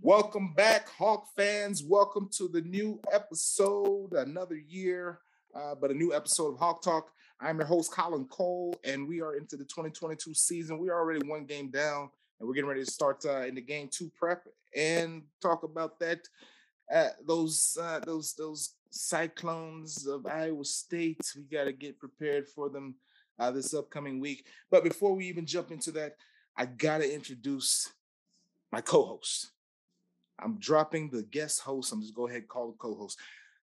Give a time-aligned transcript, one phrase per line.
[0.00, 1.82] Welcome back, Hawk fans.
[1.82, 5.18] Welcome to the new episode, another year,
[5.56, 7.10] uh, but a new episode of Hawk Talk.
[7.40, 10.78] I'm your host, Colin Cole, and we are into the 2022 season.
[10.78, 13.60] We are already one game down, and we're getting ready to start uh, in the
[13.60, 16.20] game two prep and talk about that.
[16.94, 21.32] Uh, those uh, those those cyclones of Iowa State.
[21.34, 22.94] We got to get prepared for them
[23.40, 24.46] uh, this upcoming week.
[24.70, 26.14] But before we even jump into that,
[26.56, 27.92] I got to introduce
[28.70, 29.50] my co-host.
[30.38, 31.92] I'm dropping the guest host.
[31.92, 33.18] I'm just go ahead and call the co-host.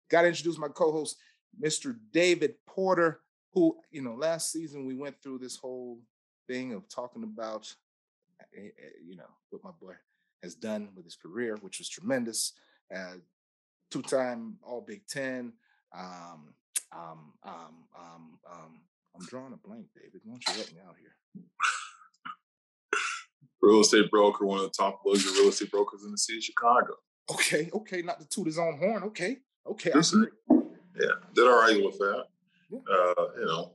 [0.09, 1.17] Got to introduce my co-host,
[1.61, 1.97] Mr.
[2.13, 3.21] David Porter,
[3.53, 5.99] who you know last season we went through this whole
[6.47, 7.73] thing of talking about
[8.57, 9.95] eh, eh, you know what my boy
[10.43, 12.53] has done with his career, which was tremendous.
[12.95, 13.15] Uh,
[13.91, 15.53] two-time All Big Ten.
[15.97, 16.55] Um,
[16.93, 18.81] um, um, um, um,
[19.15, 20.21] I'm drawing a blank, David.
[20.25, 21.45] Why don't you help me out here?
[23.63, 26.45] Real estate broker, one of the top luxury real estate brokers in the city of
[26.45, 26.95] Chicago.
[27.31, 29.05] Okay, okay, not to toot his own horn.
[29.05, 29.91] Okay, okay,
[30.51, 32.25] yeah, did all right with that.
[32.71, 32.79] Yeah.
[32.79, 33.73] Uh, you know,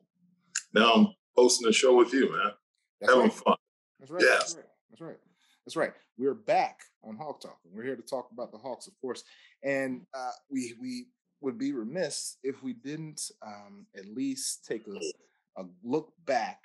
[0.73, 2.51] now I'm hosting a show with you, man.
[2.99, 3.33] That's Having right.
[3.33, 3.55] fun.
[3.99, 4.23] That's right.
[4.23, 4.39] Yes.
[4.39, 4.65] That's right.
[4.89, 5.17] That's right.
[5.65, 5.93] That's right.
[6.17, 9.23] We're back on Hawk Talk, and we're here to talk about the Hawks, of course.
[9.63, 11.07] And uh, we we
[11.41, 16.59] would be remiss if we didn't um, at least take a, a look back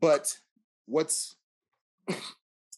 [0.00, 0.38] but
[0.86, 1.36] what's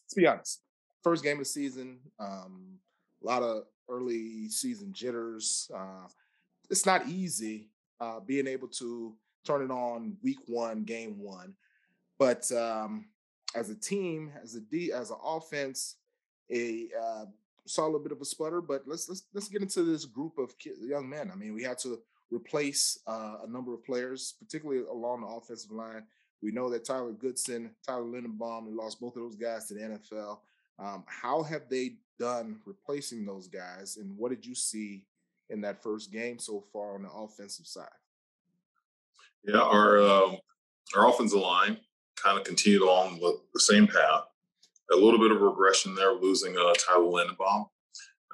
[0.09, 0.63] let's be honest.
[1.03, 2.79] First game of the season, um,
[3.23, 5.71] a lot of early season jitters.
[5.75, 6.09] Uh,
[6.71, 7.69] it's not easy
[8.01, 9.15] uh, being able to
[9.45, 11.53] turn it on week one, game one.
[12.19, 13.11] But um,
[13.55, 15.97] as a team, as a D, as an offense,
[16.51, 17.25] a uh,
[17.67, 18.63] saw a little bit of a sputter.
[18.63, 21.31] But let's let's let's get into this group of young men.
[21.31, 21.99] I mean, we had to
[22.31, 26.05] replace uh, a number of players, particularly along the offensive line.
[26.43, 29.81] We know that Tyler Goodson, Tyler Linderbaum, we lost both of those guys to the
[29.81, 30.39] NFL.
[30.79, 35.07] Um, how have they done replacing those guys, and what did you see
[35.51, 37.89] in that first game so far on the offensive side?
[39.45, 40.37] Yeah, our um,
[40.97, 41.79] our offensive line
[42.17, 44.23] kind of continued along the, same path.
[44.93, 47.67] A little bit of regression there, losing uh, Tyler Linderbaum,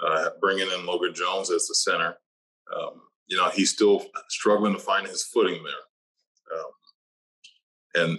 [0.04, 2.16] uh, bringing in Logan Jones as the center.
[2.74, 6.58] Um, you know, he's still struggling to find his footing there.
[6.58, 6.70] Um,
[7.94, 8.18] and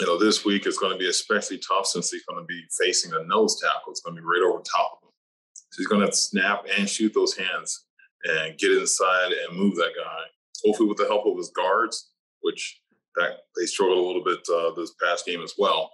[0.00, 2.64] you know, this week is going to be especially tough since he's going to be
[2.80, 3.92] facing a nose tackle.
[3.92, 5.12] It's going to be right over top of him.
[5.54, 7.84] So he's going to to snap and shoot those hands
[8.24, 10.22] and get inside and move that guy.
[10.64, 12.80] Hopefully, with the help of his guards, which
[13.16, 15.92] that, they struggled a little bit uh, this past game as well.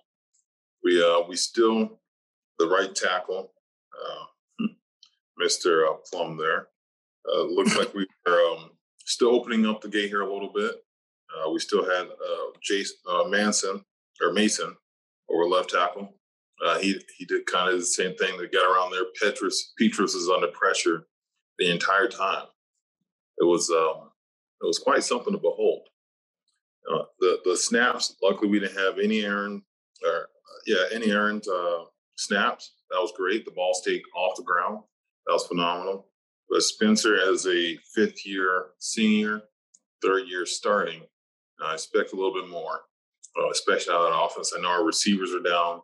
[0.83, 2.01] We uh, we still
[2.59, 3.53] the right tackle,
[3.95, 4.67] uh,
[5.43, 5.89] Mr.
[5.89, 6.69] Uh, Plumb there.
[7.31, 8.71] Uh, looks like we are um,
[9.05, 10.77] still opening up the gate here a little bit.
[11.51, 13.85] Uh, we still had uh, Jason uh, Manson
[14.23, 14.77] or Mason
[15.31, 16.15] over left tackle.
[16.65, 19.05] Uh, he he did kind of the same thing to get around there.
[19.21, 21.07] Petras Petras is under pressure
[21.59, 22.47] the entire time.
[23.39, 24.11] It was um,
[24.63, 25.87] it was quite something to behold.
[26.93, 28.15] Uh, the the snaps.
[28.23, 29.63] Luckily, we didn't have any errand
[30.07, 30.29] or
[30.67, 31.85] yeah any errand uh,
[32.17, 32.73] snaps.
[32.91, 33.45] That was great.
[33.45, 34.81] The ball stayed off the ground.
[35.27, 36.09] That was phenomenal.
[36.51, 39.43] But Spencer, as a fifth year senior,
[40.03, 41.03] third year starting,
[41.63, 42.81] I expect a little bit more,
[43.39, 44.53] uh, especially out of the offense.
[44.57, 45.81] I know our receivers are down,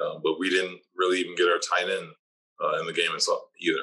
[0.00, 2.08] uh, but we didn't really even get our tight end
[2.62, 3.78] uh, in the game itself either.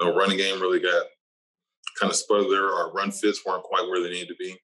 [0.00, 1.06] No running game really got
[1.98, 2.66] kind of sputtered there.
[2.66, 4.56] Our run fits weren't quite where they needed to be.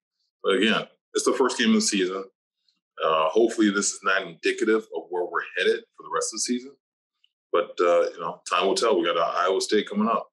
[0.43, 2.25] But again, it's the first game of the season.
[3.05, 6.41] Uh, hopefully, this is not indicative of where we're headed for the rest of the
[6.41, 6.73] season.
[7.53, 8.99] But uh, you know, time will tell.
[8.99, 10.29] We got Iowa State coming up.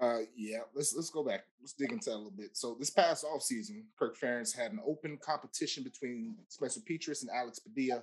[0.00, 1.44] Uh, yeah, let's let's go back.
[1.60, 2.56] Let's dig into that a little bit.
[2.56, 7.30] So this past off season, Kirk Ferentz had an open competition between Spencer Petras and
[7.30, 8.02] Alex Padilla.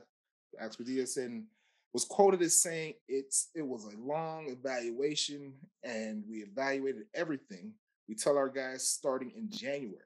[0.59, 1.45] Alex Padilla sitting
[1.93, 5.53] was quoted as saying it's it was a long evaluation
[5.83, 7.71] and we evaluated everything.
[8.09, 10.01] We tell our guys starting in January.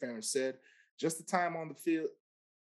[0.00, 0.56] Farron said,
[0.98, 2.08] just the time on the field.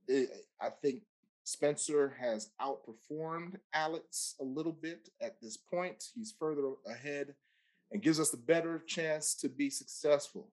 [0.08, 0.30] It,
[0.62, 1.04] I think
[1.46, 6.10] Spencer has outperformed Alex a little bit at this point.
[6.14, 7.34] He's further ahead
[7.92, 10.52] and gives us a better chance to be successful.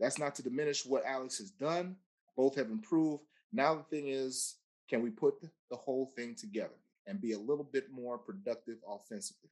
[0.00, 1.96] That's not to diminish what Alex has done.
[2.36, 3.22] Both have improved.
[3.52, 4.56] Now the thing is,
[4.88, 5.34] can we put
[5.70, 6.74] the whole thing together?
[7.06, 9.50] and be a little bit more productive offensively.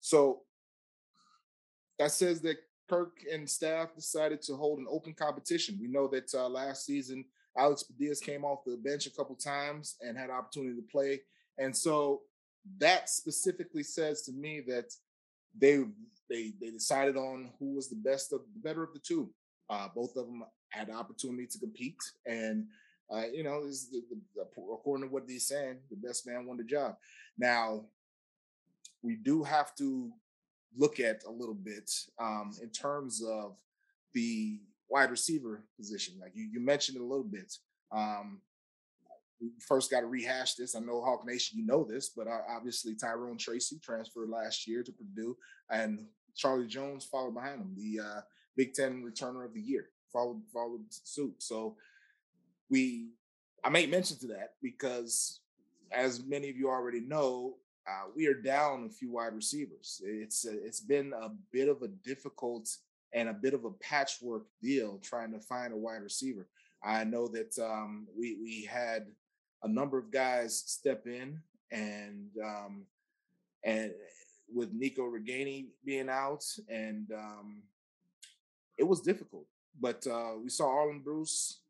[0.00, 0.42] So
[1.98, 2.58] that says that
[2.88, 5.78] Kirk and staff decided to hold an open competition.
[5.80, 7.24] We know that uh, last season
[7.56, 11.20] Alex Padillas came off the bench a couple times and had opportunity to play,
[11.58, 12.22] and so
[12.78, 14.92] that specifically says to me that
[15.58, 15.84] they
[16.28, 19.30] they they decided on who was the best of the better of the two.
[19.70, 22.66] Uh, both of them had opportunity to compete, and
[23.10, 24.42] uh, you know, is the, the,
[24.72, 26.96] according to what he's saying, the best man won the job.
[27.38, 27.84] Now,
[29.02, 30.10] we do have to
[30.76, 33.56] look at a little bit um, in terms of
[34.14, 34.60] the
[34.90, 36.14] wide receiver position.
[36.20, 37.52] Like you, you mentioned a little bit.
[37.92, 38.40] Um,
[39.40, 40.74] we first got to rehash this.
[40.74, 44.82] I know Hawk Nation, you know this, but uh, obviously Tyrone Tracy transferred last year
[44.82, 45.36] to Purdue,
[45.70, 46.06] and
[46.38, 48.20] Charlie Jones followed behind him, the uh,
[48.56, 51.34] Big Ten returner of the year, followed followed suit.
[51.42, 51.76] So
[52.70, 53.08] we
[53.64, 55.40] I made mention to that because,
[55.90, 57.56] as many of you already know,
[57.88, 60.00] uh, we are down a few wide receivers.
[60.04, 62.68] It's a, it's been a bit of a difficult
[63.12, 66.46] and a bit of a patchwork deal trying to find a wide receiver.
[66.84, 69.08] I know that um, we we had
[69.64, 71.40] a number of guys step in
[71.72, 72.84] and um,
[73.64, 73.92] and
[74.52, 77.62] with Nico Ragaini being out and um,
[78.78, 79.46] it was difficult.
[79.80, 81.60] But uh, we saw Arland Bruce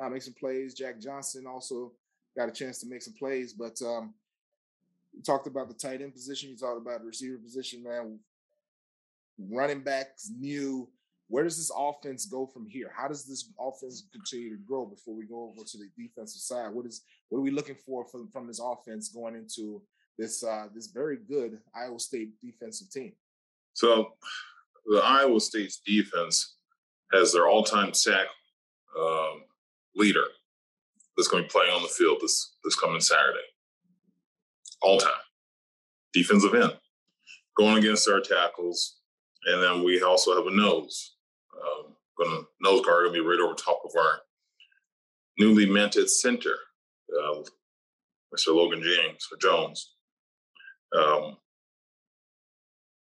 [0.00, 0.74] uh, make some plays.
[0.74, 1.92] Jack Johnson also
[2.36, 3.52] got a chance to make some plays.
[3.52, 4.14] But um,
[5.12, 6.50] you talked about the tight end position.
[6.50, 8.18] You talked about the receiver position, man.
[9.38, 10.88] Running backs new.
[11.28, 12.90] Where does this offense go from here?
[12.94, 16.72] How does this offense continue to grow before we go over to the defensive side?
[16.72, 19.82] What is what are we looking for from, from this offense going into
[20.18, 23.12] this uh, this very good Iowa State defensive team?
[23.74, 24.12] So,
[24.86, 26.56] the Iowa State's defense
[27.12, 28.26] has their all-time sack
[28.98, 29.42] um,
[29.94, 30.24] leader
[31.16, 33.38] that's going to be playing on the field this this coming Saturday.
[34.82, 35.10] All time.
[36.12, 36.76] Defensive end.
[37.56, 38.96] Going against our tackles.
[39.46, 41.16] And then we also have a nose.
[41.54, 44.20] Um, gonna nose guard gonna be right over top of our
[45.38, 46.54] newly minted center,
[47.16, 47.42] uh,
[48.34, 48.54] Mr.
[48.54, 49.95] Logan James or Jones.
[50.94, 51.36] Um,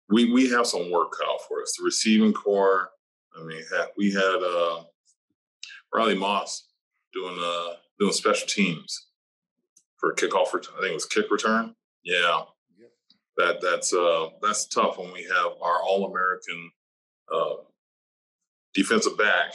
[0.09, 1.75] we we have some work out for us.
[1.77, 2.91] The receiving corps.
[3.39, 3.63] I mean,
[3.97, 4.85] we had uh,
[5.93, 6.69] Riley Moss
[7.13, 9.09] doing uh doing special teams
[9.99, 10.53] for kickoff.
[10.53, 11.75] Ret- I think it was kick return.
[12.05, 12.43] Yeah,
[12.79, 12.91] yep.
[13.37, 16.71] that that's uh that's tough when we have our All American
[17.33, 17.55] uh,
[18.75, 19.53] defensive back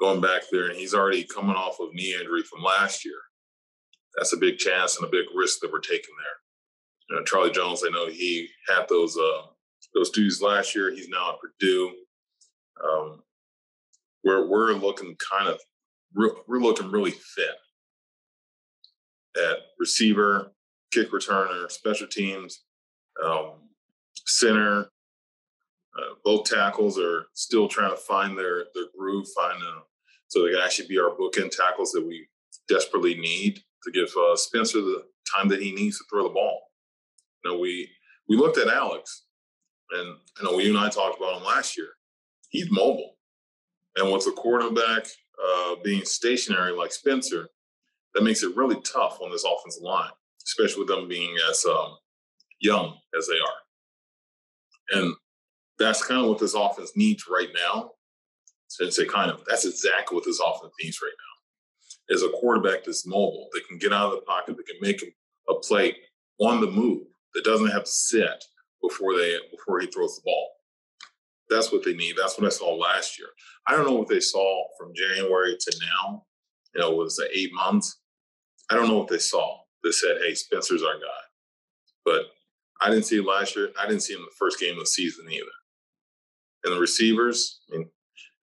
[0.00, 3.18] going back there, and he's already coming off of knee injury from last year.
[4.16, 6.35] That's a big chance and a big risk that we're taking there.
[7.08, 9.42] You know, Charlie Jones, I know he had those uh,
[9.94, 10.90] those duties last year.
[10.90, 11.92] He's now at Purdue.
[12.84, 13.22] Um,
[14.24, 15.60] we're we're looking kind of
[16.14, 17.54] we're looking really thin
[19.36, 20.52] at receiver,
[20.92, 22.64] kick returner, special teams,
[23.24, 23.52] um,
[24.26, 24.90] center.
[25.98, 29.82] Uh, both tackles are still trying to find their their groove, find a,
[30.28, 32.26] so they can actually be our bookend tackles that we
[32.68, 36.65] desperately need to give uh, Spencer the time that he needs to throw the ball.
[37.46, 37.88] Know, we
[38.28, 39.24] we looked at Alex,
[39.92, 41.88] and you know, you and I talked about him last year.
[42.48, 43.16] He's mobile,
[43.96, 45.06] and with a quarterback
[45.42, 47.48] uh, being stationary like Spencer,
[48.14, 50.10] that makes it really tough on this offensive line,
[50.46, 51.96] especially with them being as um,
[52.60, 55.00] young as they are.
[55.00, 55.14] And
[55.78, 57.92] that's kind of what this offense needs right now.
[58.68, 62.14] Since they kind of that's exactly what this offense needs right now.
[62.14, 65.02] Is a quarterback that's mobile, that can get out of the pocket, that can make
[65.48, 65.96] a play
[66.38, 68.44] on the move, that doesn't have to sit
[68.82, 70.50] before they before he throws the ball.
[71.50, 72.16] That's what they need.
[72.16, 73.28] That's what I saw last year.
[73.68, 76.24] I don't know what they saw from January to now.
[76.74, 78.00] You know, was it eight months?
[78.70, 81.22] I don't know what they saw that said, hey, Spencer's our guy.
[82.04, 82.22] But
[82.80, 83.70] I didn't see it last year.
[83.78, 85.44] I didn't see him the first game of the season either.
[86.64, 87.90] And the receivers, I mean,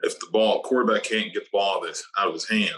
[0.02, 2.76] if the ball quarterback can't get the ball this out of his hand,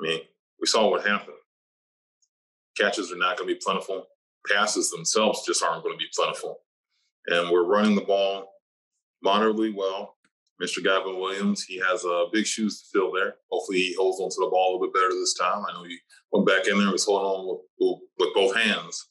[0.00, 0.20] I mean,
[0.60, 1.36] we saw what happened.
[2.76, 4.06] Catches are not going to be plentiful.
[4.46, 6.60] Passes themselves just aren't going to be plentiful.
[7.26, 8.52] And we're running the ball
[9.22, 10.16] moderately well.
[10.62, 10.82] Mr.
[10.82, 13.36] Gavin Williams, he has uh, big shoes to fill there.
[13.50, 15.64] Hopefully, he holds onto the ball a little bit better this time.
[15.68, 15.98] I know he
[16.32, 19.08] went back in there, and was holding on with, with both hands.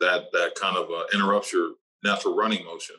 [0.00, 1.72] That that kind of uh, interrupts your
[2.04, 2.96] natural running motion.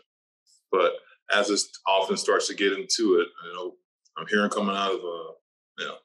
[0.71, 0.93] But
[1.31, 3.75] as this often starts to get into it, you know,
[4.17, 5.31] I'm hearing coming out of a, uh,
[5.79, 5.95] you know,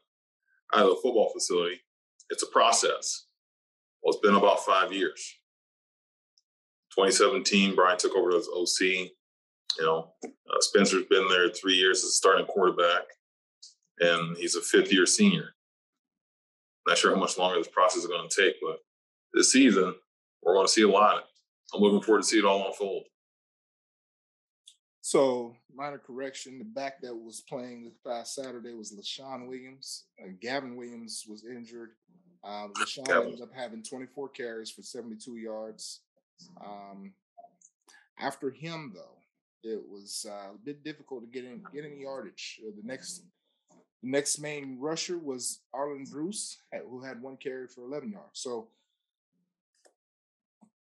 [0.75, 1.81] out of the football facility,
[2.31, 3.27] it's a process.
[4.03, 5.38] Well, it's been about five years.
[6.99, 8.81] 2017, Brian took over as OC.
[8.81, 9.11] You
[9.85, 13.03] know, uh, Spencer's been there three years as a starting quarterback,
[14.01, 15.51] and he's a fifth year senior.
[16.89, 18.79] Not sure how much longer this process is going to take, but
[19.33, 19.95] this season,
[20.43, 21.23] we're going to see a lot.
[21.73, 23.05] I'm looking forward to see it all unfold.
[25.01, 30.07] So, minor correction: the back that was playing this past Saturday was Leshon Williams.
[30.21, 31.91] Uh, Gavin Williams was injured.
[32.43, 36.01] Um, LaShawn ended up having 24 carries for 72 yards.
[36.65, 37.13] Um,
[38.19, 39.19] after him, though,
[39.63, 42.61] it was uh, a bit difficult to get in get any yardage.
[42.67, 43.23] Uh, the next
[44.03, 48.41] the next main rusher was Arland Bruce, who had one carry for 11 yards.
[48.41, 48.69] So,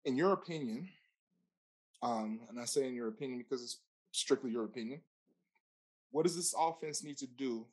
[0.03, 0.89] in your opinion,
[2.01, 3.77] um, and I say in your opinion because it's
[4.12, 5.00] strictly your opinion,
[6.12, 7.65] what does this offense need to do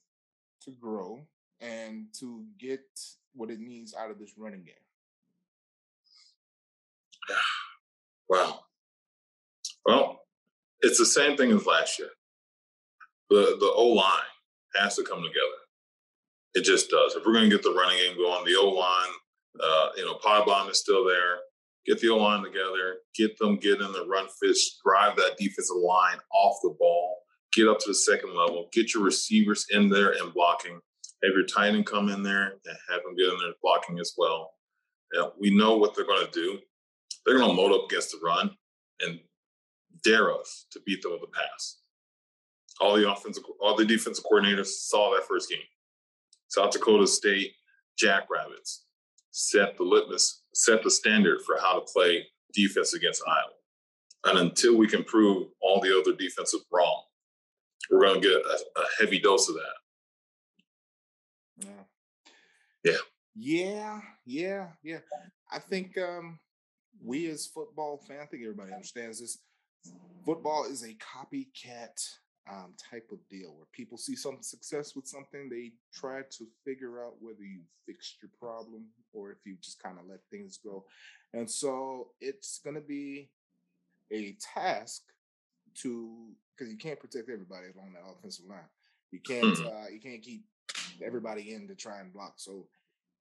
[0.62, 1.26] to grow
[1.60, 2.84] and to get
[3.34, 4.74] what it needs out of this running game?
[8.28, 8.60] Wow.
[9.84, 10.20] Well,
[10.80, 12.08] it's the same thing as last year.
[13.30, 14.30] The the O line
[14.76, 15.60] has to come together.
[16.54, 17.14] It just does.
[17.14, 19.10] If we're going to get the running game going, the O line,
[19.62, 21.38] uh, you know, Podbon is still there.
[21.86, 22.96] Get the O line together.
[23.14, 24.80] Get them get in the run fits.
[24.84, 27.18] Drive that defensive line off the ball.
[27.52, 28.68] Get up to the second level.
[28.72, 30.80] Get your receivers in there and blocking.
[31.22, 34.12] Have your tight end come in there and have them get in there blocking as
[34.18, 34.50] well.
[35.14, 36.58] Yeah, we know what they're going to do.
[37.24, 38.50] They're going to load up against the run,
[39.00, 39.20] and
[40.02, 41.78] dare us to beat them with a pass.
[42.80, 45.58] All the offensive, all the defensive coordinators saw that first game.
[46.48, 47.52] South Dakota State
[47.98, 48.84] Jackrabbits
[49.30, 53.52] set the litmus, set the standard for how to play defense against Iowa.
[54.24, 57.02] And until we can prove all the other defensive wrong,
[57.90, 59.76] we're going to get a, a heavy dose of that.
[61.66, 61.84] Yeah.
[62.84, 62.96] Yeah.
[63.34, 64.00] Yeah.
[64.24, 64.68] Yeah.
[64.82, 64.98] Yeah.
[65.50, 66.38] I think um,
[67.06, 69.38] we as football fans, I think everybody understands this
[70.24, 72.02] football is a copycat
[72.50, 77.04] um, type of deal where people see some success with something, they try to figure
[77.04, 80.84] out whether you fixed your problem or if you just kind of let things go.
[81.32, 83.30] And so it's going to be
[84.12, 85.02] a task
[85.82, 88.60] to because you can't protect everybody along that offensive line.
[89.10, 89.66] You can't hmm.
[89.66, 90.44] uh, you can't keep
[91.04, 92.34] everybody in to try and block.
[92.36, 92.66] So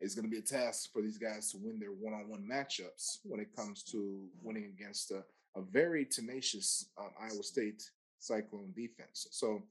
[0.02, 3.40] it's going to be a task for these guys to win their one-on-one matchups when
[3.40, 5.24] it comes to winning against a
[5.56, 9.28] a very tenacious um, Iowa State Cyclone defense.
[9.32, 9.64] So,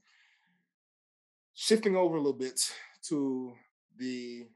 [1.55, 2.73] shifting over a little bit
[3.09, 3.53] to
[3.99, 4.47] the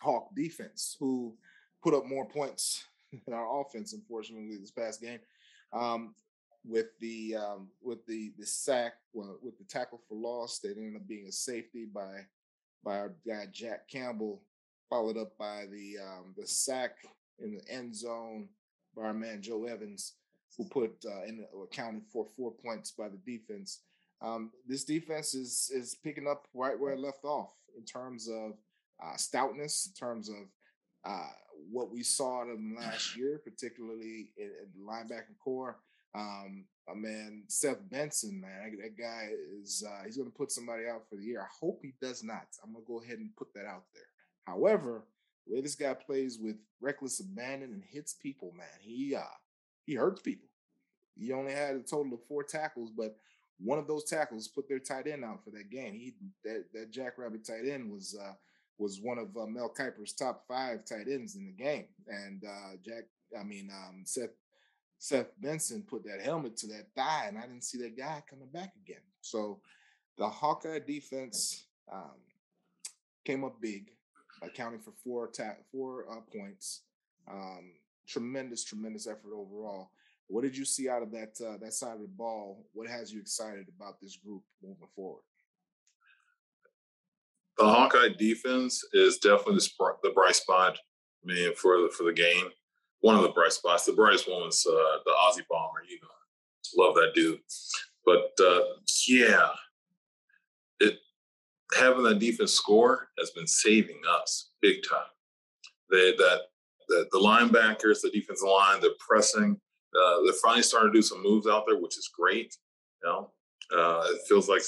[0.00, 1.34] Hawk defense, who
[1.82, 2.84] put up more points
[3.26, 5.20] than our offense, unfortunately, this past game.
[5.72, 6.14] Um,
[6.66, 10.96] with the um, with the the sack, well, with the tackle for loss, that ended
[10.96, 12.26] up being a safety by
[12.82, 14.42] by our guy Jack Campbell,
[14.88, 16.96] followed up by the um, the sack
[17.38, 18.48] in the end zone
[18.96, 20.14] by our man Joe Evans
[20.56, 23.80] who put uh, in accounted for four points by the defense.
[24.22, 28.52] Um, this defense is is picking up right where it left off in terms of
[29.02, 30.46] uh, stoutness, in terms of
[31.04, 31.30] uh,
[31.70, 35.78] what we saw in them last year, particularly in, in the linebacking corps.
[36.14, 40.84] Um, uh, man, Seth Benson, man, that guy is uh, he's going to put somebody
[40.86, 41.40] out for the year.
[41.40, 42.46] I hope he does not.
[42.62, 44.04] I'm going to go ahead and put that out there.
[44.44, 45.04] However,
[45.46, 49.22] the way this guy plays with reckless abandon and hits people, man, he uh,
[49.84, 50.48] he hurts people.
[51.16, 53.16] He only had a total of four tackles, but
[53.58, 55.94] one of those tackles put their tight end out for that game.
[55.94, 58.34] He that that Jackrabbit tight end was uh,
[58.78, 62.76] was one of uh, Mel Kiper's top five tight ends in the game, and uh,
[62.84, 63.04] Jack,
[63.38, 64.34] I mean um, Seth
[64.98, 68.48] Seth Benson put that helmet to that thigh, and I didn't see that guy coming
[68.52, 69.02] back again.
[69.20, 69.60] So
[70.16, 72.18] the Hawkeye defense um,
[73.24, 73.90] came up big,
[74.46, 75.30] accounting for four
[75.72, 76.82] four uh, points.
[77.30, 77.72] Um,
[78.06, 79.90] tremendous, tremendous effort overall.
[80.28, 82.64] What did you see out of that uh, that side of the ball?
[82.72, 85.22] What has you excited about this group moving forward?
[87.58, 90.78] The Hawkeye defense is definitely the, the bright spot.
[91.22, 92.48] I mean, for the for the game,
[93.00, 93.84] one of the bright spots.
[93.84, 95.84] The brightest one was uh, the Aussie Bomber.
[95.88, 97.38] You know, love that dude.
[98.04, 98.60] But uh,
[99.06, 99.48] yeah,
[100.80, 100.98] it
[101.74, 105.00] having that defense score has been saving us big time.
[105.90, 106.40] They that
[106.88, 109.60] the, the linebackers, the defensive line, they're pressing.
[109.94, 112.54] Uh, they're finally starting to do some moves out there, which is great.
[113.02, 113.30] You know,
[113.74, 114.62] Uh, it feels like,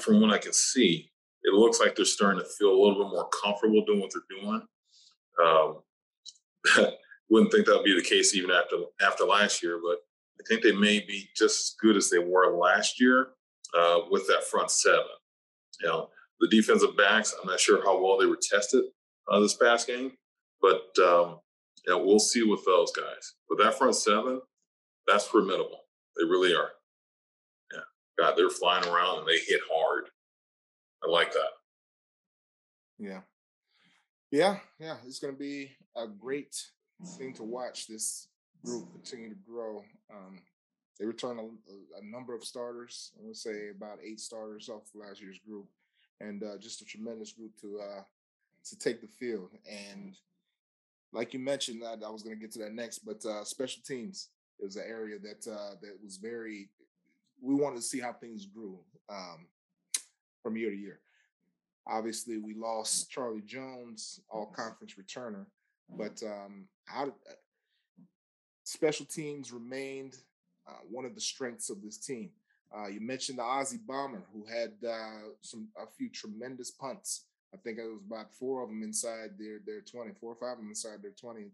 [0.00, 1.10] from what I can see,
[1.42, 4.40] it looks like they're starting to feel a little bit more comfortable doing what they're
[4.40, 4.62] doing.
[5.44, 5.82] Um,
[7.30, 9.98] wouldn't think that would be the case even after after last year, but
[10.38, 13.28] I think they may be just as good as they were last year
[13.76, 15.00] uh, with that front seven.
[15.80, 16.10] You know,
[16.42, 18.84] the defensive backs, I'm not sure how well they were tested
[19.30, 20.12] uh, this past game,
[20.60, 21.38] but um,
[21.88, 23.34] know, we'll see with those guys.
[23.48, 24.40] But that front seven,
[25.06, 25.80] that's formidable.
[26.16, 26.70] They really are.
[27.72, 27.80] Yeah,
[28.18, 30.08] God, they're flying around and they hit hard.
[31.04, 31.50] I like that.
[32.98, 33.20] Yeah.
[34.30, 36.56] Yeah, yeah, it's going to be a great
[37.18, 38.28] thing to watch this
[38.64, 39.84] group continue to grow.
[40.12, 40.40] Um,
[40.98, 43.12] they return a, a, number of starters.
[43.18, 45.66] I would say about eight starters off last year's group,
[46.22, 48.02] and uh, just a tremendous group to uh,
[48.64, 49.50] to take the field.
[49.68, 50.16] And
[51.12, 53.82] like you mentioned, I, I was going to get to that next, but uh, special
[53.86, 54.28] teams
[54.60, 56.70] is an area that uh, that was very.
[57.40, 58.78] We wanted to see how things grew
[59.10, 59.46] um,
[60.42, 61.00] from year to year.
[61.88, 65.46] Obviously, we lost Charlie Jones, all conference returner,
[65.98, 67.14] but um, how did,
[68.62, 70.18] special teams remained
[70.68, 72.30] uh, one of the strengths of this team.
[72.74, 77.26] Uh, you mentioned the Aussie Bomber, who had uh, some a few tremendous punts.
[77.54, 80.52] I think it was about four of them inside their their twenty, four or five
[80.52, 81.50] of them inside their twenty,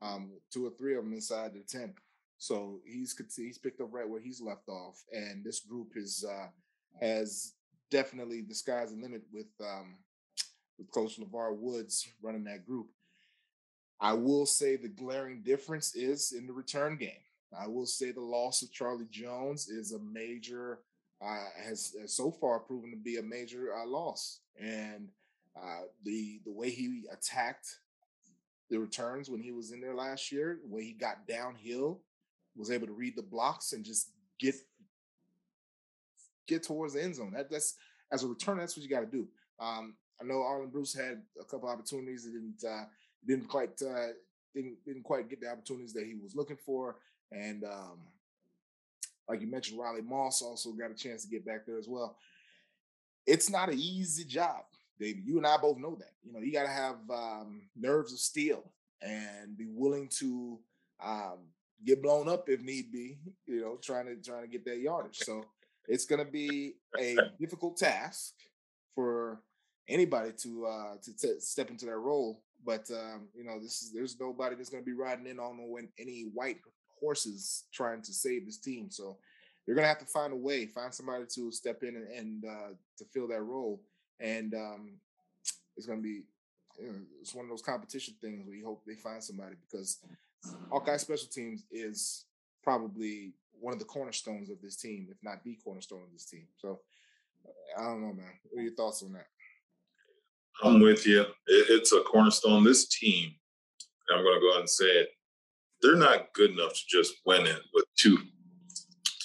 [0.00, 1.94] um, two or three of them inside their ten.
[2.38, 6.46] So he's he's picked up right where he's left off, and this group is uh,
[7.00, 7.54] has
[7.90, 9.96] definitely the sky's the limit with um,
[10.78, 12.86] with Coach LeVar Woods running that group.
[14.00, 17.24] I will say the glaring difference is in the return game.
[17.58, 20.80] I will say the loss of Charlie Jones is a major,
[21.24, 24.40] uh, has, has, so far proven to be a major uh, loss.
[24.60, 25.08] And
[25.56, 27.66] uh, the the way he attacked
[28.70, 32.00] the returns when he was in there last year, the way he got downhill,
[32.56, 34.54] was able to read the blocks and just get
[36.46, 37.32] get towards the end zone.
[37.32, 37.76] That that's
[38.12, 39.26] as a return, that's what you got to do.
[39.58, 42.84] Um, I know Arland Bruce had a couple opportunities that didn't uh,
[43.26, 44.08] didn't quite uh,
[44.54, 46.96] didn't didn't quite get the opportunities that he was looking for.
[47.32, 48.00] And um,
[49.28, 52.16] like you mentioned, Riley Moss also got a chance to get back there as well.
[53.26, 54.64] It's not an easy job,
[54.98, 55.24] David.
[55.24, 56.12] You and I both know that.
[56.24, 58.64] You know, you got to have um, nerves of steel
[59.02, 60.58] and be willing to
[61.04, 61.38] um,
[61.86, 63.18] get blown up if need be.
[63.46, 65.18] You know, trying to trying to get that yardage.
[65.18, 65.44] So
[65.86, 68.34] it's going to be a difficult task
[68.94, 69.42] for
[69.88, 72.42] anybody to uh, to t- step into that role.
[72.64, 75.58] But um, you know, this is there's nobody that's going to be riding in on
[75.98, 76.58] any white
[77.00, 78.90] horses trying to save this team.
[78.90, 79.16] So
[79.66, 82.44] you're going to have to find a way, find somebody to step in and, and
[82.44, 83.80] uh, to fill that role.
[84.18, 84.92] And um,
[85.76, 86.22] it's going to be
[86.78, 89.98] you know, it's one of those competition things where you hope they find somebody because
[90.70, 92.24] Hawkeye Special Teams is
[92.62, 96.46] probably one of the cornerstones of this team, if not the cornerstone of this team.
[96.56, 96.80] So
[97.78, 98.32] I don't know, man.
[98.50, 99.26] What are your thoughts on that?
[100.62, 101.24] I'm with you.
[101.46, 102.64] it's a cornerstone.
[102.64, 103.34] This team,
[104.10, 105.08] I'm going to go ahead and say it.
[105.82, 108.18] They're not good enough to just win it with two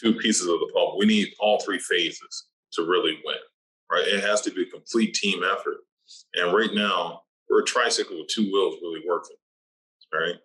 [0.01, 0.97] two pieces of the puzzle.
[0.97, 3.37] We need all three phases to really win.
[3.91, 4.07] Right?
[4.07, 5.77] It has to be a complete team effort.
[6.33, 9.37] And right now, we're a tricycle with two wheels really working.
[10.13, 10.35] Right?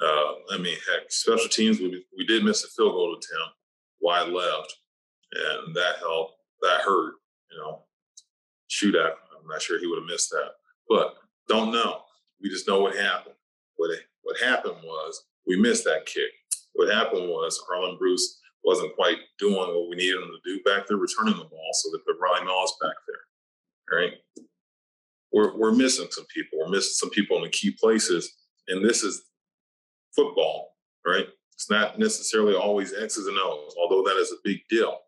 [0.00, 3.56] Uh, I mean, heck, special teams, we, we did miss a field goal attempt
[4.00, 4.76] wide left,
[5.32, 6.34] and that helped.
[6.62, 7.14] That hurt,
[7.50, 7.82] you know.
[8.68, 10.52] Shoot Shudak, I'm not sure he would have missed that,
[10.88, 11.14] but
[11.48, 12.00] don't know.
[12.42, 13.34] We just know what happened.
[13.76, 16.30] What it, what happened was we missed that kick.
[16.74, 20.86] What happened was Arland Bruce wasn't quite doing what we needed him to do back
[20.86, 23.98] there, returning the ball, so they put Riley Moss back there.
[23.98, 24.12] Right?
[25.32, 26.58] We're we're missing some people.
[26.58, 28.32] We're missing some people in the key places,
[28.68, 29.22] and this is
[30.14, 30.74] football,
[31.06, 31.26] right?
[31.52, 34.98] It's not necessarily always X's and O's, although that is a big deal.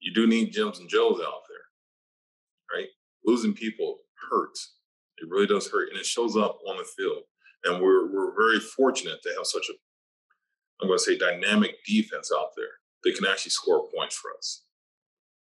[0.00, 2.88] You do need Jims and Joes out there, right?
[3.24, 3.98] Losing people
[4.30, 4.76] hurts.
[5.18, 7.22] It really does hurt, and it shows up on the field.
[7.64, 9.74] And we're we're very fortunate to have such a,
[10.80, 12.66] I'm going to say, dynamic defense out there
[13.02, 14.64] that can actually score points for us.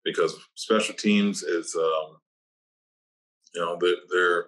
[0.05, 2.17] Because special teams is, um,
[3.53, 4.45] you know, they're, they're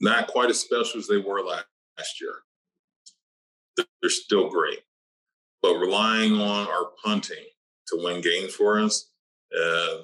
[0.00, 2.32] not quite as special as they were last year
[3.76, 4.80] they're still great.
[5.62, 7.44] But relying on our punting
[7.88, 9.10] to win games for us,
[9.56, 9.98] uh,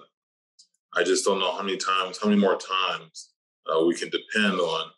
[0.95, 3.31] I just don't know how many times, how many more times
[3.67, 4.91] uh, we can depend on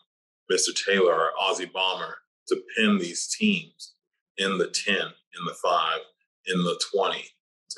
[0.51, 0.75] Mr.
[0.87, 3.95] Taylor, our Aussie bomber, to pin these teams
[4.39, 5.99] in the 10, in the 5,
[6.47, 7.25] in the 20,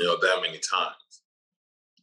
[0.00, 1.22] you know, that many times.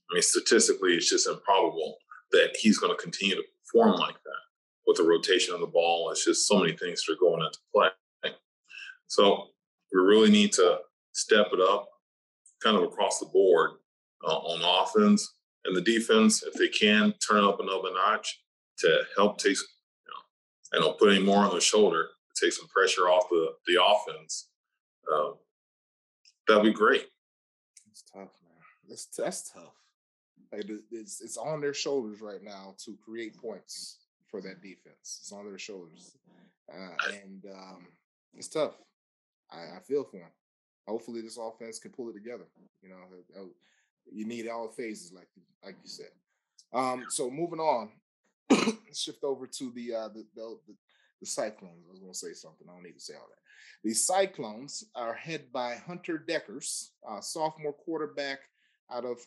[0.10, 1.98] I mean, statistically, it's just improbable
[2.32, 4.44] that he's going to continue to perform like that
[4.88, 6.10] with the rotation of the ball.
[6.12, 7.90] It's just so many things that are going into play.
[9.08, 9.50] So
[9.92, 10.80] we really need to
[11.12, 11.88] step it up
[12.64, 13.72] kind of across the board
[14.26, 18.42] uh, on offense and the defense, if they can turn up another notch
[18.80, 19.58] to help take,
[20.74, 23.82] and don't put any more on their shoulder, to take some pressure off the the
[23.82, 24.50] offense,
[25.14, 25.36] um,
[26.48, 27.08] that'd be great.
[27.90, 28.64] It's tough, man.
[28.90, 29.76] That's that's tough.
[30.52, 35.20] Like it's it's on their shoulders right now to create points for that defense.
[35.22, 36.16] It's on their shoulders,
[36.72, 37.88] uh, and um,
[38.36, 38.74] it's tough.
[39.52, 40.30] I, I feel for them.
[40.88, 42.46] Hopefully, this offense can pull it together.
[42.82, 43.50] You know,
[44.12, 45.30] you need all phases, like
[45.64, 46.12] like you said.
[46.74, 47.92] Um, so moving on,
[48.94, 50.76] shift over to the, uh, the, the, the
[51.24, 51.86] the Cyclones.
[51.88, 52.68] I was going to say something.
[52.70, 53.40] I don't need to say all that.
[53.84, 58.40] The Cyclones are head by Hunter Dekkers, uh, sophomore quarterback
[58.92, 59.20] out of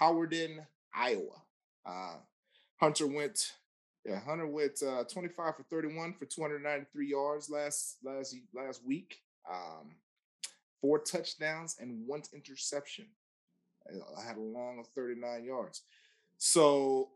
[0.00, 1.42] Hawarden, Iowa.
[1.84, 2.16] Uh,
[2.78, 3.52] Hunter went,
[4.04, 9.16] yeah, Hunter went uh, 25 for 31 for 293 yards last last last week.
[9.50, 9.96] Um,
[10.80, 13.06] four touchdowns and one interception.
[13.88, 15.82] I had a long of 39 yards.
[16.38, 17.10] So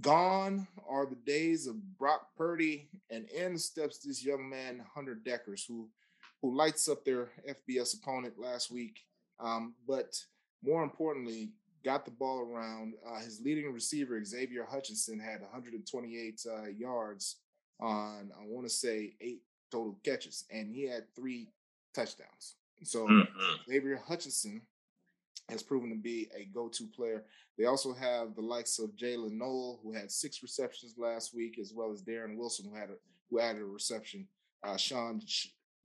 [0.00, 5.66] gone are the days of Brock Purdy, and in steps this young man, Hunter Dekkers,
[5.66, 5.88] who
[6.42, 9.04] who lights up their FBS opponent last week.
[9.40, 10.18] Um, but
[10.62, 11.50] more importantly,
[11.84, 12.94] got the ball around.
[13.06, 17.36] Uh, his leading receiver, Xavier Hutchinson, had 128 uh, yards
[17.80, 21.48] on, I want to say, eight total catches, and he had three
[21.94, 22.56] touchdowns.
[22.82, 23.70] So mm-hmm.
[23.70, 24.62] Xavier Hutchinson
[25.48, 27.24] has proven to be a go-to player.
[27.56, 31.72] They also have the likes of Jaylin Noel, who had six receptions last week, as
[31.72, 32.94] well as Darren Wilson, who had a,
[33.30, 34.26] who added a reception.
[34.62, 35.20] Uh, Sean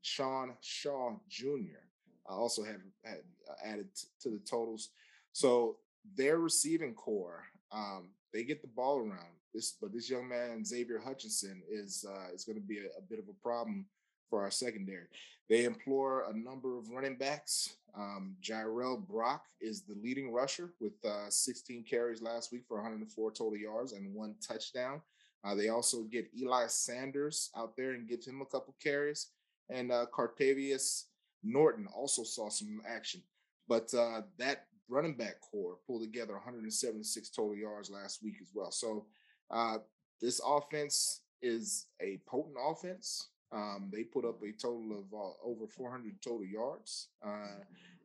[0.02, 1.84] Sean Shaw Jr.
[2.30, 3.20] Uh, also had, had
[3.50, 4.90] uh, added t- to the totals.
[5.34, 5.78] So
[6.16, 9.36] their receiving corps, um, they get the ball around.
[9.54, 13.02] This, but this young man Xavier Hutchinson is uh, is going to be a, a
[13.10, 13.86] bit of a problem
[14.30, 15.08] for our secondary.
[15.50, 17.76] They employ a number of running backs.
[17.98, 23.32] Um, Jirel Brock is the leading rusher with uh, 16 carries last week for 104
[23.32, 25.02] total yards and one touchdown.
[25.44, 29.28] Uh, they also get Eli Sanders out there and give him a couple carries.
[29.70, 31.08] And uh, Cartevious
[31.44, 33.22] Norton also saw some action.
[33.68, 38.72] But uh, that running back corps pulled together 176 total yards last week as well.
[38.72, 39.06] So
[39.50, 39.78] uh,
[40.22, 43.30] this offense is a potent offense.
[43.54, 47.60] Um, they put up a total of uh, over 400 total yards, uh,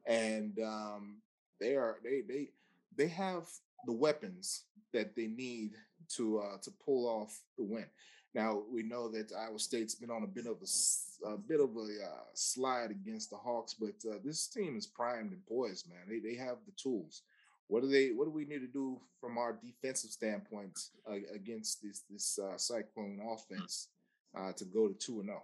[0.07, 1.19] and um,
[1.61, 2.49] they are they they
[2.97, 3.47] they have
[3.87, 5.73] the weapons that they need
[6.17, 7.87] to uh, to pull off the win.
[8.35, 11.77] Now we know that Iowa State's been on a bit of a, a bit of
[11.77, 16.03] a uh, slide against the Hawks, but uh, this team is primed and poised, man.
[16.09, 17.23] They they have the tools.
[17.69, 18.09] What do they?
[18.09, 20.79] What do we need to do from our defensive standpoint
[21.09, 23.89] uh, against this this uh, Cyclone offense
[24.37, 25.43] uh, to go to two and zero?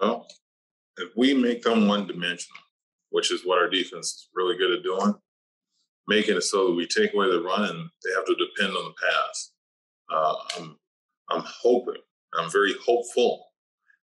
[0.00, 0.06] Oh?
[0.06, 0.26] Well,
[0.98, 2.58] if we make them one dimensional,
[3.10, 5.14] which is what our defense is really good at doing,
[6.06, 8.84] making it so that we take away the run and they have to depend on
[8.84, 9.52] the pass.
[10.10, 10.76] Uh, I'm
[11.30, 12.00] I'm hoping,
[12.38, 13.44] I'm very hopeful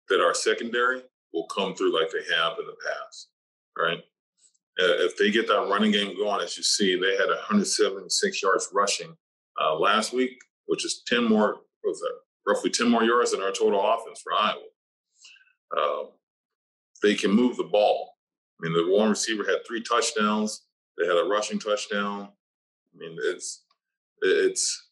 [0.09, 1.01] that our secondary
[1.33, 3.29] will come through like they have in the past.
[3.77, 3.99] Right?
[4.79, 8.69] Uh, if they get that running game going, as you see, they had 176 yards
[8.73, 9.15] rushing
[9.61, 13.51] uh, last week, which is 10 more, was that, roughly 10 more yards than our
[13.51, 14.61] total offense for Iowa.
[15.77, 16.03] Uh,
[17.01, 18.13] they can move the ball.
[18.59, 20.65] I mean, the one receiver had three touchdowns.
[20.97, 22.29] They had a rushing touchdown.
[22.93, 23.65] I mean, it's
[24.21, 24.89] it's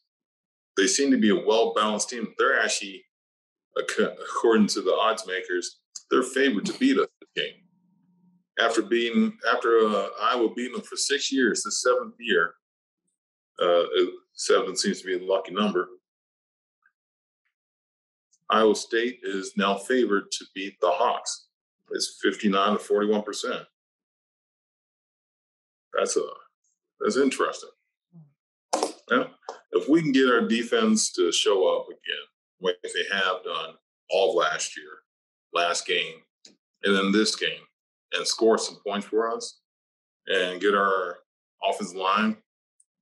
[0.76, 2.34] they seem to be a well balanced team.
[2.38, 3.04] They're actually,
[3.78, 7.54] according to the odds makers, they're favored to beat us this game.
[8.60, 12.54] After being after uh, Iowa beating them for six years, the seventh year,
[13.62, 13.84] uh,
[14.34, 15.88] seven seems to be a lucky number.
[18.52, 21.46] Iowa State is now favored to beat the Hawks.
[21.90, 23.62] It's 59 to 41 percent.
[25.96, 26.20] That's a
[27.00, 27.70] that's interesting.
[29.10, 29.24] Yeah.
[29.72, 32.26] If we can get our defense to show up again,
[32.60, 33.74] like they have done
[34.10, 34.90] all last year,
[35.52, 36.16] last game,
[36.84, 37.64] and then this game,
[38.12, 39.60] and score some points for us,
[40.26, 41.18] and get our
[41.64, 42.36] offensive line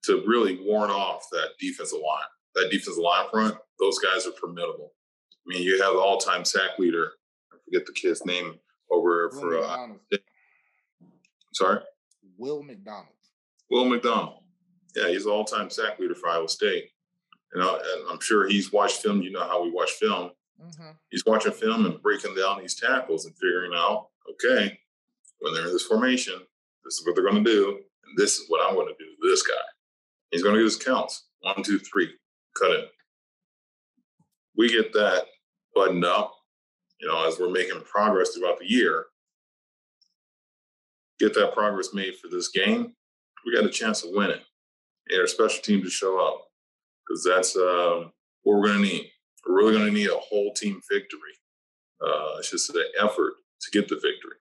[0.04, 2.28] to really warn off that defensive line.
[2.54, 4.92] That defensive line front, those guys are formidable.
[5.46, 7.12] I mean, you have the all-time sack leader.
[7.52, 8.58] I forget the kid's name
[8.90, 9.58] over Will for.
[9.58, 9.88] Uh,
[11.52, 11.80] sorry.
[12.38, 13.14] Will McDonald.
[13.70, 14.42] Will McDonald.
[14.96, 16.90] Yeah, he's an all-time sack leader for Iowa State.
[17.52, 17.78] And, I,
[18.10, 19.22] am sure he's watched film.
[19.22, 20.30] You know how we watch film.
[20.62, 20.90] Mm-hmm.
[21.10, 24.78] He's watching film and breaking down these tackles and figuring out, okay,
[25.40, 26.34] when they're in this formation,
[26.84, 29.04] this is what they're going to do, and this is what I'm going to do
[29.04, 29.54] to this guy.
[30.30, 32.10] He's going to get his counts: one, two, three,
[32.58, 32.90] cut it.
[34.60, 35.24] We get that
[35.74, 36.34] buttoned up,
[37.00, 39.06] you know, as we're making progress throughout the year.
[41.18, 42.92] Get that progress made for this game,
[43.46, 44.42] we got a chance of winning.
[45.08, 46.42] And our special team to show up
[47.08, 48.04] because that's uh,
[48.42, 49.10] what we're going to need.
[49.48, 51.34] We're really going to need a whole team victory.
[52.06, 54.36] Uh, it's just an effort to get the victory.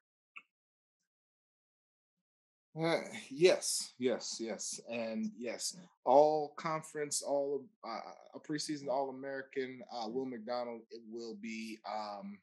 [2.82, 5.76] Uh, yes, yes, yes, and yes.
[6.06, 8.00] All conference, all uh,
[8.36, 9.82] a preseason All American.
[9.92, 10.82] Uh, Will McDonald.
[10.92, 11.80] It will be.
[11.88, 12.40] Um,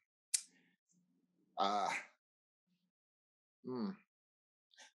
[1.59, 1.88] uh,
[3.64, 3.90] hmm,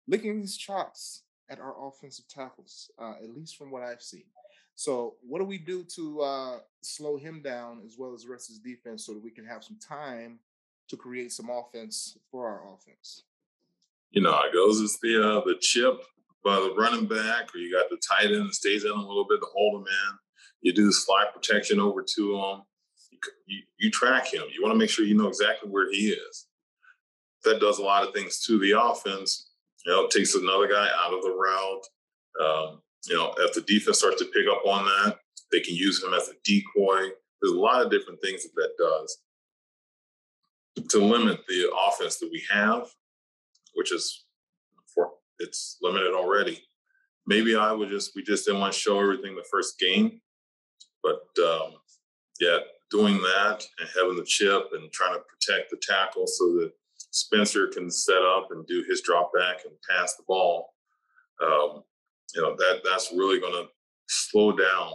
[0.07, 4.25] licking his chops at our offensive tackles, uh, at least from what I've seen.
[4.75, 8.49] So, what do we do to uh, slow him down as well as the rest
[8.49, 10.39] of his defense so that we can have some time
[10.89, 13.23] to create some offense for our offense?
[14.11, 14.81] You know it goes.
[14.81, 16.01] It's the uh, the chip
[16.43, 19.25] by the running back, or you got the tight end that stays in a little
[19.27, 20.17] bit to hold him in.
[20.61, 22.61] You do the slide protection over to him.
[23.11, 24.43] You, you, you track him.
[24.53, 26.47] You want to make sure you know exactly where he is.
[27.43, 29.49] That does a lot of things to the offense.
[29.85, 31.83] You know, it takes another guy out of the route.
[32.43, 35.17] Um, you know, if the defense starts to pick up on that,
[35.51, 37.09] they can use him as a decoy.
[37.41, 39.17] There's a lot of different things that that does
[40.89, 42.87] to limit the offense that we have
[43.77, 44.25] which is
[44.93, 46.63] for it's limited already.
[47.27, 50.19] Maybe I would just we just didn't want to show everything the first game,
[51.03, 51.73] but um,
[52.39, 52.57] yeah,
[52.89, 56.71] doing that and having the chip and trying to protect the tackle so that
[57.11, 60.73] Spencer can set up and do his drop back and pass the ball.
[61.41, 61.83] Um,
[62.33, 63.69] you know that that's really going to
[64.07, 64.91] slow down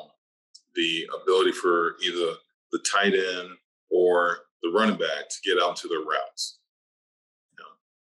[0.74, 2.32] the ability for either
[2.72, 3.50] the tight end
[3.90, 6.58] or the running back to get out to their routes.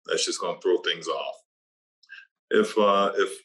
[0.07, 1.35] That's just going to throw things off.
[2.49, 3.37] If uh, if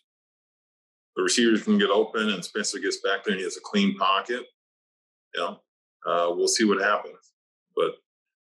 [1.16, 3.96] the receivers can get open and Spencer gets back there and he has a clean
[3.96, 4.44] pocket,
[5.35, 5.61] you know,
[6.07, 7.33] uh, we'll see what happens.
[7.77, 7.92] But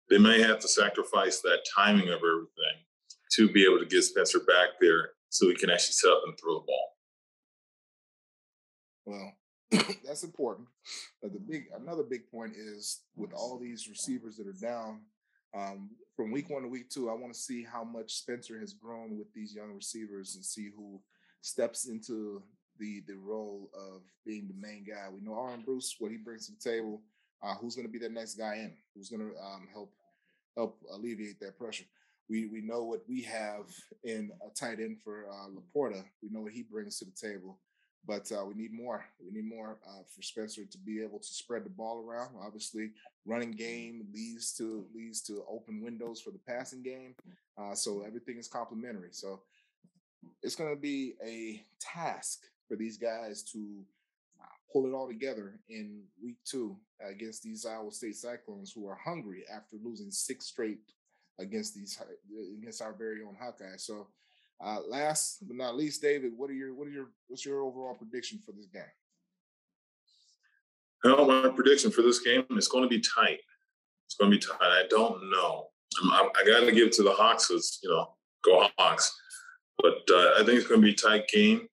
[0.08, 2.84] they may have to sacrifice that timing of everything
[3.32, 6.38] to be able to get Spencer back there so he can actually set up and
[6.38, 6.92] throw the ball.
[9.06, 9.32] Well,
[10.04, 10.68] that's important.
[11.22, 15.00] But the big another big point is with all these receivers that are down,
[15.54, 18.72] um, from week one to week two, I want to see how much Spencer has
[18.72, 21.00] grown with these young receivers and see who
[21.40, 22.42] steps into
[22.78, 25.08] the the role of being the main guy.
[25.10, 27.02] We know Aaron Bruce, what he brings to the table.
[27.42, 28.72] Uh, who's going to be the next guy in?
[28.94, 29.92] Who's going to um, help
[30.56, 31.84] help alleviate that pressure?
[32.28, 33.66] We we know what we have
[34.04, 36.04] in a tight end for uh, LaPorta.
[36.22, 37.58] We know what he brings to the table.
[38.04, 39.04] But uh, we need more.
[39.24, 42.30] We need more uh, for Spencer to be able to spread the ball around.
[42.44, 42.90] Obviously,
[43.24, 47.14] running game leads to leads to open windows for the passing game.
[47.56, 49.10] Uh, so everything is complementary.
[49.12, 49.42] So
[50.42, 53.84] it's going to be a task for these guys to
[54.40, 56.76] uh, pull it all together in week two
[57.08, 60.80] against these Iowa State Cyclones, who are hungry after losing six straight
[61.38, 62.00] against these
[62.58, 63.82] against our very own Hawkeyes.
[63.82, 64.08] So
[64.64, 67.94] uh, last but not least, David, what are your what are your what's your overall
[67.94, 68.82] prediction for this game?
[71.04, 73.40] Well, my prediction for this game is going to be tight.
[74.06, 74.58] It's going to be tight.
[74.60, 75.66] I don't know.
[76.12, 77.50] I, I got to give it to the Hawks.
[77.50, 79.12] As, you know, go Hawks.
[79.78, 81.66] But uh, I think it's going to be a tight game.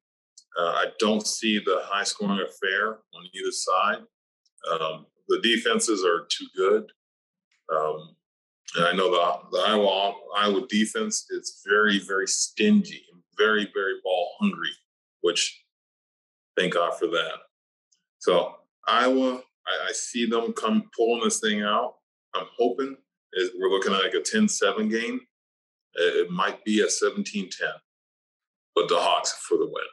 [0.60, 4.00] Uh, I don't see the high scoring affair on either side.
[4.72, 6.92] Um, the defenses are too good.
[7.74, 8.16] Um,
[8.76, 13.04] and I know the, the Iowa Iowa defense is very, very stingy,
[13.38, 14.72] very, very ball hungry,
[15.22, 15.64] which
[16.58, 17.34] thank God for that.
[18.20, 18.56] So
[18.88, 21.96] Iowa, I, I see them come pulling this thing out.
[22.36, 22.96] I'm hoping
[23.34, 25.22] is we're looking at like a 10-7 game.
[25.96, 27.52] It might be a 17-10,
[28.76, 29.84] but the Hawks for the win.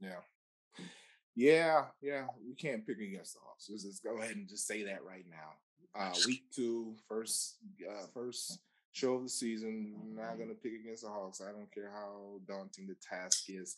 [0.00, 0.86] Yeah.
[1.34, 3.68] Yeah, yeah, we can't pick against the Hawks.
[3.70, 5.54] Let's just go ahead and just say that right now.
[5.94, 7.56] Uh, week two, first
[7.88, 8.58] uh, first
[8.92, 9.94] show of the season.
[10.14, 11.40] not gonna pick against the Hawks.
[11.40, 13.76] I don't care how daunting the task is,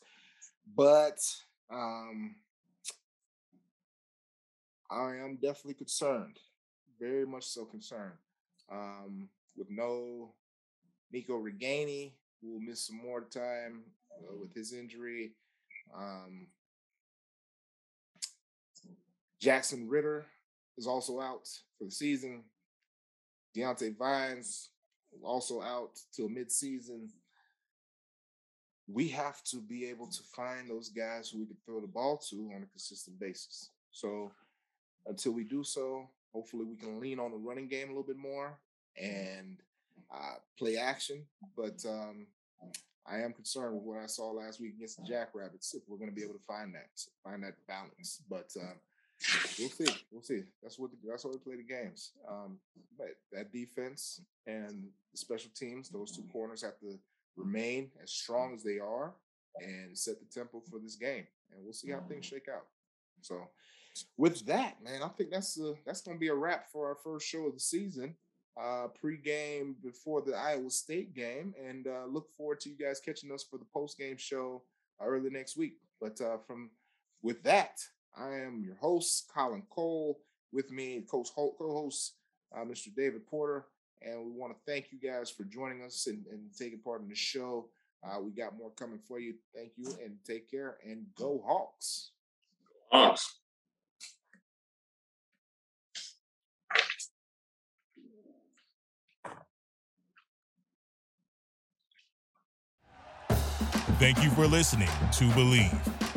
[0.77, 1.19] but
[1.71, 2.37] um,
[4.91, 6.39] I am definitely concerned,
[7.01, 8.19] very much so concerned.
[8.71, 10.33] Um, with no
[11.13, 15.33] Nico Ragaini, who will miss some more time uh, with his injury.
[15.95, 16.49] Um,
[19.41, 20.27] Jackson Ritter
[20.77, 22.43] is also out for the season.
[23.55, 24.71] Diante Vines
[25.23, 27.09] also out till midseason.
[28.87, 32.19] We have to be able to find those guys who we can throw the ball
[32.31, 33.71] to on a consistent basis.
[33.93, 34.33] So
[35.07, 38.19] until we do so, hopefully we can lean on the running game a little bit
[38.19, 38.59] more
[39.01, 39.59] and
[40.13, 41.23] uh, play action.
[41.57, 42.27] But um,
[43.07, 45.75] I am concerned with what I saw last week against the Jackrabbits.
[45.75, 46.89] If we're going to be able to find that,
[47.23, 48.23] find that balance.
[48.29, 48.75] But uh,
[49.59, 49.95] we'll see.
[50.11, 50.43] We'll see.
[50.63, 52.13] That's what the, that's why we play the games.
[52.29, 52.59] Um,
[52.99, 56.99] but that defense and the special teams, those two corners have to
[57.37, 59.15] remain as strong as they are,
[59.61, 61.27] and set the tempo for this game.
[61.51, 62.67] And we'll see how things shake out.
[63.21, 63.49] So,
[64.17, 66.97] with that, man, I think that's a, that's going to be a wrap for our
[66.97, 68.17] first show of the season.
[68.61, 73.33] Uh, pre-game before the Iowa State game, and uh, look forward to you guys catching
[73.33, 74.63] us for the post-game show
[75.03, 75.75] early next week.
[76.01, 76.71] But uh, from
[77.21, 77.81] with that,
[78.17, 80.21] I am your host, Colin Cole.
[80.53, 82.13] With me, co-host
[82.55, 82.95] uh, Mr.
[82.95, 83.67] David Porter,
[84.01, 87.09] and we want to thank you guys for joining us and, and taking part in
[87.09, 87.69] the show.
[88.05, 89.35] Uh, we got more coming for you.
[89.53, 90.77] Thank you, and take care.
[90.85, 92.13] And go Hawks!
[92.93, 93.41] Hawks!
[103.99, 106.14] Thank you for listening to Bleav.